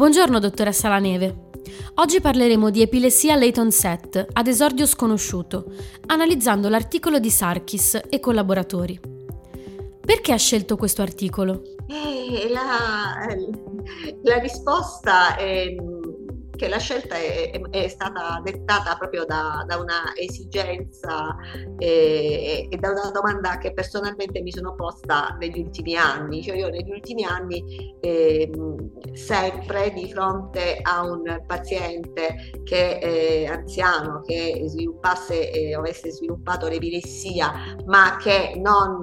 [0.00, 1.50] Buongiorno dottoressa La Neve.
[1.96, 5.66] Oggi parleremo di epilessia late onset ad esordio sconosciuto,
[6.06, 8.98] analizzando l'articolo di Sarkis e collaboratori.
[10.00, 11.60] Perché ha scelto questo articolo?
[11.86, 13.26] Eh, la,
[14.22, 15.66] la, risposta è
[16.60, 21.34] che la scelta è, è stata dettata proprio da, da una esigenza
[21.78, 26.42] e, e, da una domanda che personalmente mi sono posta negli ultimi anni.
[26.42, 28.50] Cioè io negli ultimi anni eh,
[29.14, 37.52] sempre di fronte a un paziente che è anziano, che sviluppasse eh, avesse sviluppato l'epilessia,
[37.86, 39.00] ma che non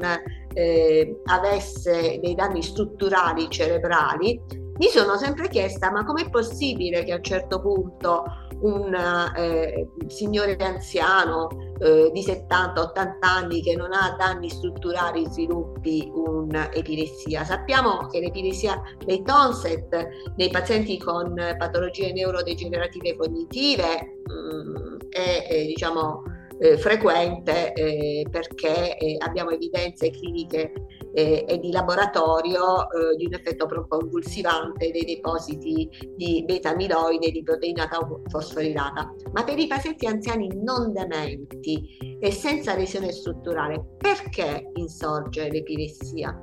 [0.54, 7.16] eh, avesse dei danni strutturali cerebrali, mi sono sempre chiesta ma com'è possibile che a
[7.18, 8.24] un certo punto
[8.62, 8.94] un
[9.36, 11.48] eh, signore anziano
[11.80, 17.44] eh, di 70-80 anni che non ha danni strutturali sviluppi un'epilessia.
[17.44, 25.66] Sappiamo che l'epilessia dei onset nei pazienti con patologie neurodegenerative cognitive mh, mm, è, è
[25.66, 26.24] diciamo
[26.60, 30.74] eh, frequente eh, perché eh, abbiamo evidenze cliniche
[31.18, 37.88] eh, e di laboratorio eh, di un effetto convulsivante dei depositi di beta-amiloide di proteina
[37.88, 39.12] tau fosforilata.
[39.32, 46.40] Ma per i pazienti anziani non dementi e senza lesione strutturale, perché insorge l'epilessia?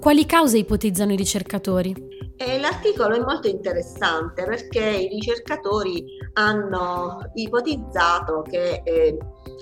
[0.00, 1.94] Quali cause ipotizzano i ricercatori?
[2.36, 9.16] E l'articolo è molto interessante perché i ricercatori hanno ipotizzato che eh,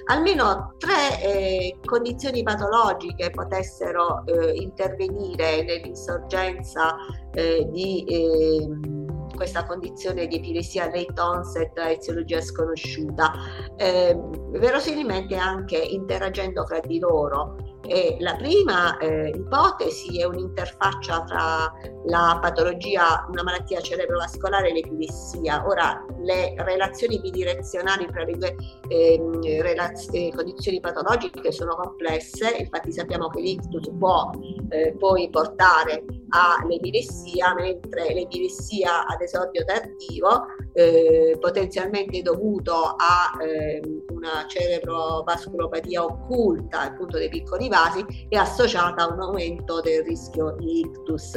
[0.06, 6.96] almeno tre eh, condizioni patologiche potessero eh, intervenire nell'insorgenza
[7.32, 13.32] eh, di ehm, questa condizione di epilessia late onset a eziologia sconosciuta,
[13.76, 21.72] ehm, verosimilmente anche interagendo fra di loro e la prima eh, ipotesi è un'interfaccia tra
[22.06, 25.66] la patologia, una malattia cerebrovascolare e l'epilessia.
[25.66, 28.56] Ora, le relazioni bidirezionali tra le due
[28.88, 34.30] ehm, relaz- eh, condizioni patologiche sono complesse, infatti sappiamo che l'ictus può
[34.68, 44.46] eh, poi portare all'epilessia, mentre l'epilessia ad esordio tardivo, eh, potenzialmente dovuto a ehm, una
[44.46, 51.34] cerebrovasculopatia occulta, appunto dei piccoli vasi, è associata a un aumento del rischio di ictus.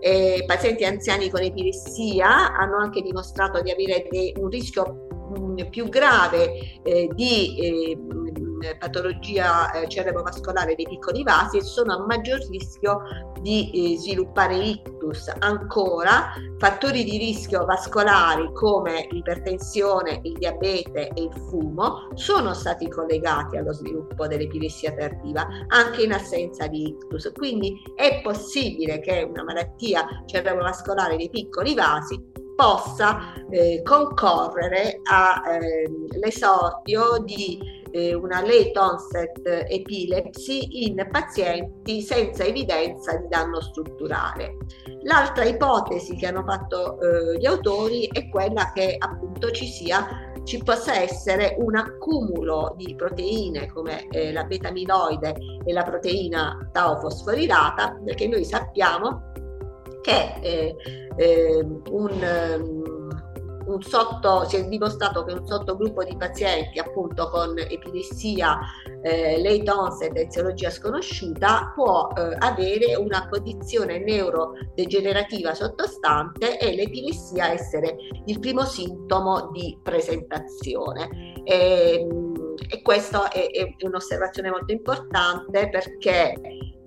[0.00, 5.88] Eh, pazienti anziani con epilessia hanno anche dimostrato di avere de- un rischio mh, più
[5.88, 7.98] grave eh, di eh,
[8.78, 13.02] patologia eh, cerebrovascolare dei piccoli vasi e sono a maggior rischio
[13.40, 15.32] di eh, sviluppare ictus.
[15.38, 23.56] Ancora, fattori di rischio vascolari come l'ipertensione, il diabete e il fumo sono stati collegati
[23.56, 27.30] allo sviluppo dell'epilessia tardiva anche in assenza di ictus.
[27.34, 36.36] Quindi è possibile che una malattia cerebrovascolare dei piccoli vasi possa eh, concorrere all'esordio
[37.16, 44.56] ehm, di eh, una late onset epilepsy in pazienti senza evidenza di danno strutturale.
[45.02, 50.58] L'altra ipotesi che hanno fatto eh, gli autori è quella che appunto ci sia ci
[50.58, 58.00] possa essere un accumulo di proteine come eh, la beta-amiloide e la proteina tau fosforilata,
[58.04, 59.30] perché noi sappiamo
[60.00, 60.76] che eh,
[61.16, 62.81] eh, un un
[63.80, 68.58] sotto, si è dimostrato che un sottogruppo di pazienti appunto con epilessia
[69.02, 77.96] eh, late onset eziologia sconosciuta può eh, avere una condizione neurodegenerativa sottostante e l'epilessia essere
[78.26, 81.32] il primo sintomo di presentazione.
[81.44, 82.32] E, ehm,
[82.68, 86.34] e questa è, è un'osservazione molto importante perché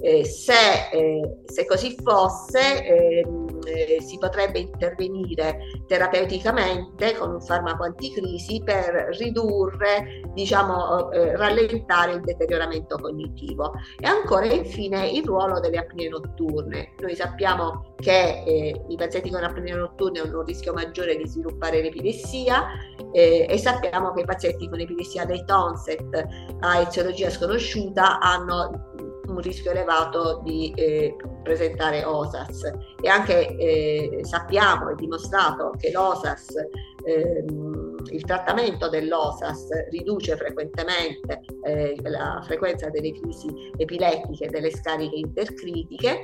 [0.06, 5.58] eh, se, eh, se, così fosse, ehm, eh, si potrebbe intervenire
[5.88, 13.74] terapeuticamente con un farmaco anticrisi per ridurre, diciamo, eh, rallentare il deterioramento cognitivo.
[14.00, 16.94] E ancora infine il ruolo delle apnee notturne.
[17.00, 21.82] Noi sappiamo che eh, i pazienti con apnea notturne hanno un rischio maggiore di sviluppare
[21.82, 22.68] l'epilessia
[23.12, 26.28] eh, e sappiamo che i pazienti con epilessia late onset
[26.60, 28.94] a eziologia sconosciuta hanno
[29.36, 32.72] un rischio elevato di eh, presentare OSAS
[33.02, 36.56] e anche eh, sappiamo e dimostrato che l'OSAS
[37.06, 43.48] ehm, il trattamento dell'OSAS riduce frequentemente eh, la frequenza delle crisi
[43.78, 46.22] epilettiche delle scariche intercritiche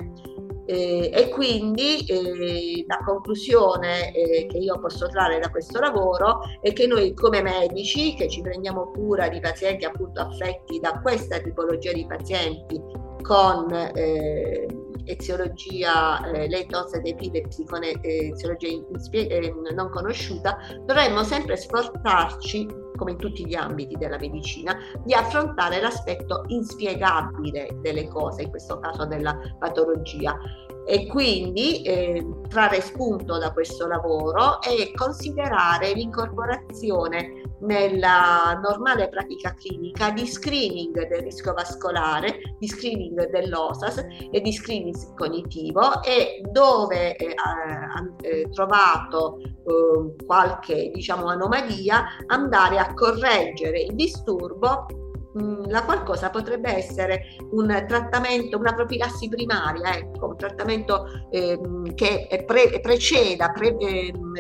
[0.66, 6.72] eh, e quindi eh, la conclusione eh, che io posso trarre da questo lavoro è
[6.72, 11.92] che noi come medici che ci prendiamo cura di pazienti appunto affetti da questa tipologia
[11.92, 12.80] di pazienti
[13.22, 14.68] con eh,
[15.06, 16.48] eziologia eh,
[17.04, 23.56] epilepsy con eh, eziologia inspie- eh, non conosciuta, dovremmo sempre sforzarci, come in tutti gli
[23.56, 30.38] ambiti della medicina, di affrontare l'aspetto inspiegabile delle cose, in questo caso della patologia
[30.92, 40.12] e quindi eh, trarre spunto da questo lavoro e considerare l'incorporazione nella normale pratica clinica
[40.12, 47.36] di screening del rischio vascolare, di screening dell'OSAS e di screening cognitivo e dove eh,
[47.38, 54.88] ha eh, trovato eh, qualche diciamo, anomalia andare a correggere il disturbo
[55.40, 62.44] Mm, la qualcosa potrebbe essere un trattamento, una profilassi primaria, ecco, un trattamento ehm, che
[62.46, 64.34] pre- preceda, pre- ehm,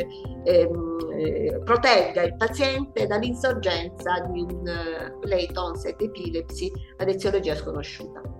[0.44, 8.31] ehm, eh, protegga il paziente dall'insorgenza di un uh, late onset epilepsy ad eziologia sconosciuta.